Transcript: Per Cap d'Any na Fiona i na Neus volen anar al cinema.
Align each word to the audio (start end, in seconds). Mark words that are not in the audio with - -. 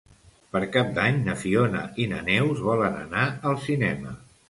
Per 0.55 0.61
Cap 0.75 0.89
d'Any 0.95 1.19
na 1.27 1.35
Fiona 1.43 1.83
i 2.05 2.09
na 2.17 2.25
Neus 2.33 2.67
volen 2.71 3.01
anar 3.07 3.31
al 3.53 3.65
cinema. 3.71 4.21